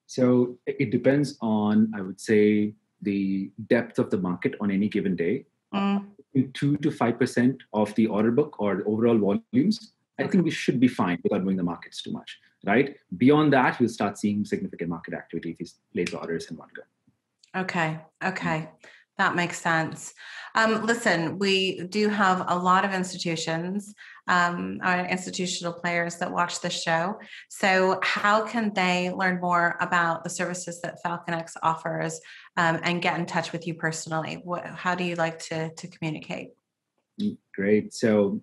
So 0.07 0.57
it 0.65 0.91
depends 0.91 1.37
on, 1.41 1.91
I 1.95 2.01
would 2.01 2.19
say, 2.19 2.73
the 3.01 3.51
depth 3.67 3.99
of 3.99 4.09
the 4.09 4.17
market 4.17 4.55
on 4.59 4.71
any 4.71 4.87
given 4.89 5.15
day. 5.15 5.45
Mm, 5.73 6.07
two 6.53 6.77
to 6.77 6.91
five 6.91 7.19
percent 7.19 7.61
of 7.73 7.93
the 7.95 8.07
order 8.07 8.31
book 8.31 8.59
or 8.59 8.77
the 8.77 8.83
overall 8.85 9.17
volumes, 9.17 9.93
I 10.19 10.27
think 10.27 10.43
we 10.43 10.51
should 10.51 10.79
be 10.79 10.87
fine 10.87 11.19
without 11.23 11.41
moving 11.41 11.57
the 11.57 11.63
markets 11.63 12.01
too 12.01 12.11
much. 12.11 12.39
Right. 12.65 12.95
Beyond 13.17 13.53
that, 13.53 13.79
we'll 13.79 13.89
start 13.89 14.17
seeing 14.17 14.43
significant 14.43 14.89
market 14.89 15.13
activity 15.13 15.51
if 15.51 15.57
these 15.57 15.75
place 15.93 16.13
orders 16.13 16.49
in 16.49 16.57
one 16.57 16.69
go. 16.75 17.61
okay. 17.61 17.99
Okay. 18.23 18.69
That 19.17 19.35
makes 19.35 19.61
sense. 19.61 20.13
Um, 20.55 20.85
listen, 20.85 21.39
we 21.39 21.85
do 21.87 22.09
have 22.09 22.43
a 22.47 22.57
lot 22.57 22.83
of 22.83 22.93
institutions, 22.93 23.93
um, 24.27 24.79
our 24.83 25.05
institutional 25.05 25.71
players 25.71 26.17
that 26.17 26.31
watch 26.31 26.59
the 26.59 26.69
show. 26.69 27.19
So, 27.49 27.99
how 28.03 28.45
can 28.45 28.73
they 28.73 29.11
learn 29.11 29.39
more 29.39 29.77
about 29.79 30.23
the 30.23 30.29
services 30.29 30.81
that 30.81 30.97
FalconX 31.05 31.53
offers 31.63 32.19
um, 32.57 32.79
and 32.83 33.01
get 33.01 33.17
in 33.17 33.25
touch 33.25 33.53
with 33.53 33.67
you 33.67 33.75
personally? 33.75 34.41
What, 34.43 34.65
how 34.65 34.95
do 34.95 35.05
you 35.05 35.15
like 35.15 35.39
to, 35.47 35.73
to 35.73 35.87
communicate? 35.87 36.49
Great. 37.53 37.93
So, 37.93 38.41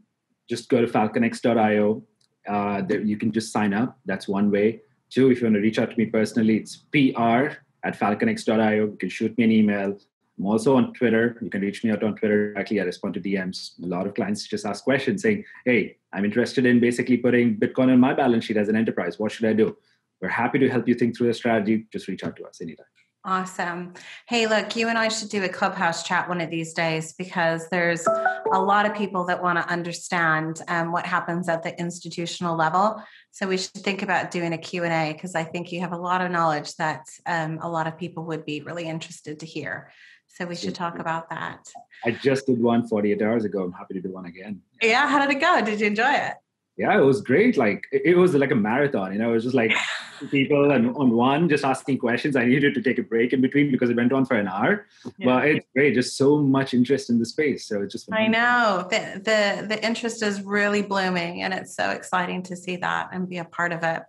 just 0.48 0.68
go 0.68 0.80
to 0.80 0.86
falconx.io. 0.86 2.02
Uh, 2.48 2.82
there, 2.82 3.00
you 3.00 3.16
can 3.16 3.32
just 3.32 3.52
sign 3.52 3.72
up. 3.72 3.98
That's 4.04 4.28
one 4.28 4.50
way. 4.50 4.82
Two, 5.10 5.30
if 5.30 5.40
you 5.40 5.46
want 5.46 5.56
to 5.56 5.60
reach 5.60 5.78
out 5.78 5.90
to 5.90 5.96
me 5.96 6.06
personally, 6.06 6.56
it's 6.56 6.76
pr 6.76 7.56
at 7.84 7.98
falconx.io. 7.98 8.86
You 8.86 8.96
can 8.98 9.08
shoot 9.08 9.36
me 9.36 9.44
an 9.44 9.52
email. 9.52 9.98
I'm 10.38 10.46
also 10.46 10.76
on 10.76 10.94
Twitter. 10.94 11.36
You 11.42 11.50
can 11.50 11.60
reach 11.60 11.84
me 11.84 11.90
out 11.90 12.02
on 12.02 12.16
Twitter 12.16 12.52
directly. 12.54 12.80
I 12.80 12.84
respond 12.84 13.14
to 13.14 13.20
DMs. 13.20 13.82
A 13.82 13.86
lot 13.86 14.06
of 14.06 14.14
clients 14.14 14.46
just 14.46 14.64
ask 14.64 14.82
questions 14.82 15.22
saying, 15.22 15.44
Hey, 15.64 15.98
I'm 16.12 16.24
interested 16.24 16.66
in 16.66 16.80
basically 16.80 17.18
putting 17.18 17.56
Bitcoin 17.56 17.92
on 17.92 18.00
my 18.00 18.14
balance 18.14 18.46
sheet 18.46 18.56
as 18.56 18.68
an 18.68 18.76
enterprise. 18.76 19.18
What 19.18 19.32
should 19.32 19.46
I 19.46 19.52
do? 19.52 19.76
We're 20.20 20.28
happy 20.28 20.58
to 20.60 20.68
help 20.68 20.88
you 20.88 20.94
think 20.94 21.16
through 21.16 21.28
the 21.28 21.34
strategy. 21.34 21.86
Just 21.92 22.08
reach 22.08 22.24
out 22.24 22.36
to 22.36 22.44
us 22.44 22.60
anytime. 22.60 22.86
Awesome. 23.24 23.94
Hey, 24.26 24.48
look, 24.48 24.74
you 24.74 24.88
and 24.88 24.98
I 24.98 25.06
should 25.06 25.28
do 25.28 25.44
a 25.44 25.48
clubhouse 25.48 26.02
chat 26.02 26.28
one 26.28 26.40
of 26.40 26.50
these 26.50 26.72
days 26.72 27.12
because 27.12 27.68
there's 27.68 28.04
a 28.52 28.60
lot 28.60 28.84
of 28.84 28.96
people 28.96 29.24
that 29.26 29.40
want 29.40 29.58
to 29.58 29.72
understand 29.72 30.60
um, 30.66 30.90
what 30.90 31.06
happens 31.06 31.48
at 31.48 31.62
the 31.62 31.78
institutional 31.78 32.56
level. 32.56 33.00
So 33.30 33.46
we 33.46 33.58
should 33.58 33.74
think 33.74 34.02
about 34.02 34.32
doing 34.32 34.52
a 34.52 34.58
Q&A 34.58 35.12
because 35.12 35.36
I 35.36 35.44
think 35.44 35.70
you 35.70 35.78
have 35.80 35.92
a 35.92 35.96
lot 35.96 36.20
of 36.20 36.32
knowledge 36.32 36.74
that 36.76 37.06
um, 37.24 37.60
a 37.62 37.68
lot 37.68 37.86
of 37.86 37.96
people 37.96 38.24
would 38.24 38.44
be 38.44 38.60
really 38.60 38.88
interested 38.88 39.38
to 39.38 39.46
hear. 39.46 39.92
So 40.26 40.44
we 40.44 40.56
should 40.56 40.74
talk 40.74 40.98
about 40.98 41.30
that. 41.30 41.68
I 42.04 42.10
just 42.10 42.46
did 42.46 42.60
one 42.60 42.88
48 42.88 43.22
hours 43.22 43.44
ago. 43.44 43.62
I'm 43.62 43.72
happy 43.72 43.94
to 43.94 44.00
do 44.00 44.10
one 44.10 44.26
again. 44.26 44.62
Yeah. 44.80 45.06
How 45.06 45.24
did 45.24 45.36
it 45.36 45.40
go? 45.40 45.62
Did 45.64 45.80
you 45.80 45.86
enjoy 45.86 46.10
it? 46.10 46.34
Yeah, 46.82 46.98
it 46.98 47.04
was 47.04 47.20
great. 47.20 47.56
Like 47.56 47.86
it 47.92 48.16
was 48.16 48.34
like 48.34 48.50
a 48.50 48.56
marathon, 48.56 49.12
you 49.12 49.18
know, 49.20 49.30
it 49.30 49.34
was 49.34 49.44
just 49.44 49.54
like 49.54 49.72
people 50.32 50.72
and 50.72 50.88
on 50.96 51.10
one 51.10 51.48
just 51.48 51.64
asking 51.64 51.98
questions. 51.98 52.34
I 52.34 52.44
needed 52.44 52.74
to 52.74 52.82
take 52.82 52.98
a 52.98 53.04
break 53.04 53.32
in 53.32 53.40
between 53.40 53.70
because 53.70 53.88
it 53.88 53.94
went 53.94 54.12
on 54.12 54.26
for 54.26 54.34
an 54.34 54.48
hour. 54.48 54.86
Yeah. 55.16 55.26
But 55.26 55.44
it's 55.46 55.66
great, 55.76 55.94
just 55.94 56.16
so 56.16 56.38
much 56.38 56.74
interest 56.74 57.08
in 57.08 57.20
the 57.20 57.24
space. 57.24 57.68
So 57.68 57.82
it's 57.82 57.92
just 57.92 58.12
I 58.12 58.26
know 58.26 58.84
the, 58.90 59.20
the 59.28 59.66
the 59.68 59.86
interest 59.86 60.24
is 60.24 60.42
really 60.42 60.82
blooming 60.82 61.42
and 61.42 61.54
it's 61.54 61.76
so 61.76 61.90
exciting 61.90 62.42
to 62.44 62.56
see 62.56 62.74
that 62.78 63.10
and 63.12 63.28
be 63.28 63.38
a 63.38 63.44
part 63.44 63.70
of 63.70 63.84
it. 63.84 64.02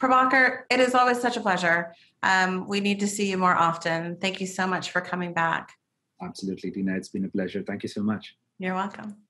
Prabhakar, 0.00 0.62
it 0.70 0.80
is 0.80 0.94
always 0.94 1.20
such 1.20 1.36
a 1.36 1.42
pleasure. 1.42 1.92
Um, 2.22 2.66
we 2.66 2.80
need 2.80 3.00
to 3.00 3.06
see 3.06 3.28
you 3.28 3.36
more 3.36 3.54
often. 3.54 4.16
Thank 4.16 4.40
you 4.40 4.46
so 4.46 4.66
much 4.66 4.92
for 4.92 5.02
coming 5.02 5.34
back. 5.34 5.74
Absolutely, 6.22 6.70
Tina. 6.70 6.96
It's 6.96 7.10
been 7.10 7.26
a 7.26 7.28
pleasure. 7.28 7.62
Thank 7.62 7.82
you 7.82 7.90
so 7.90 8.02
much. 8.02 8.34
You're 8.58 8.74
welcome. 8.74 9.27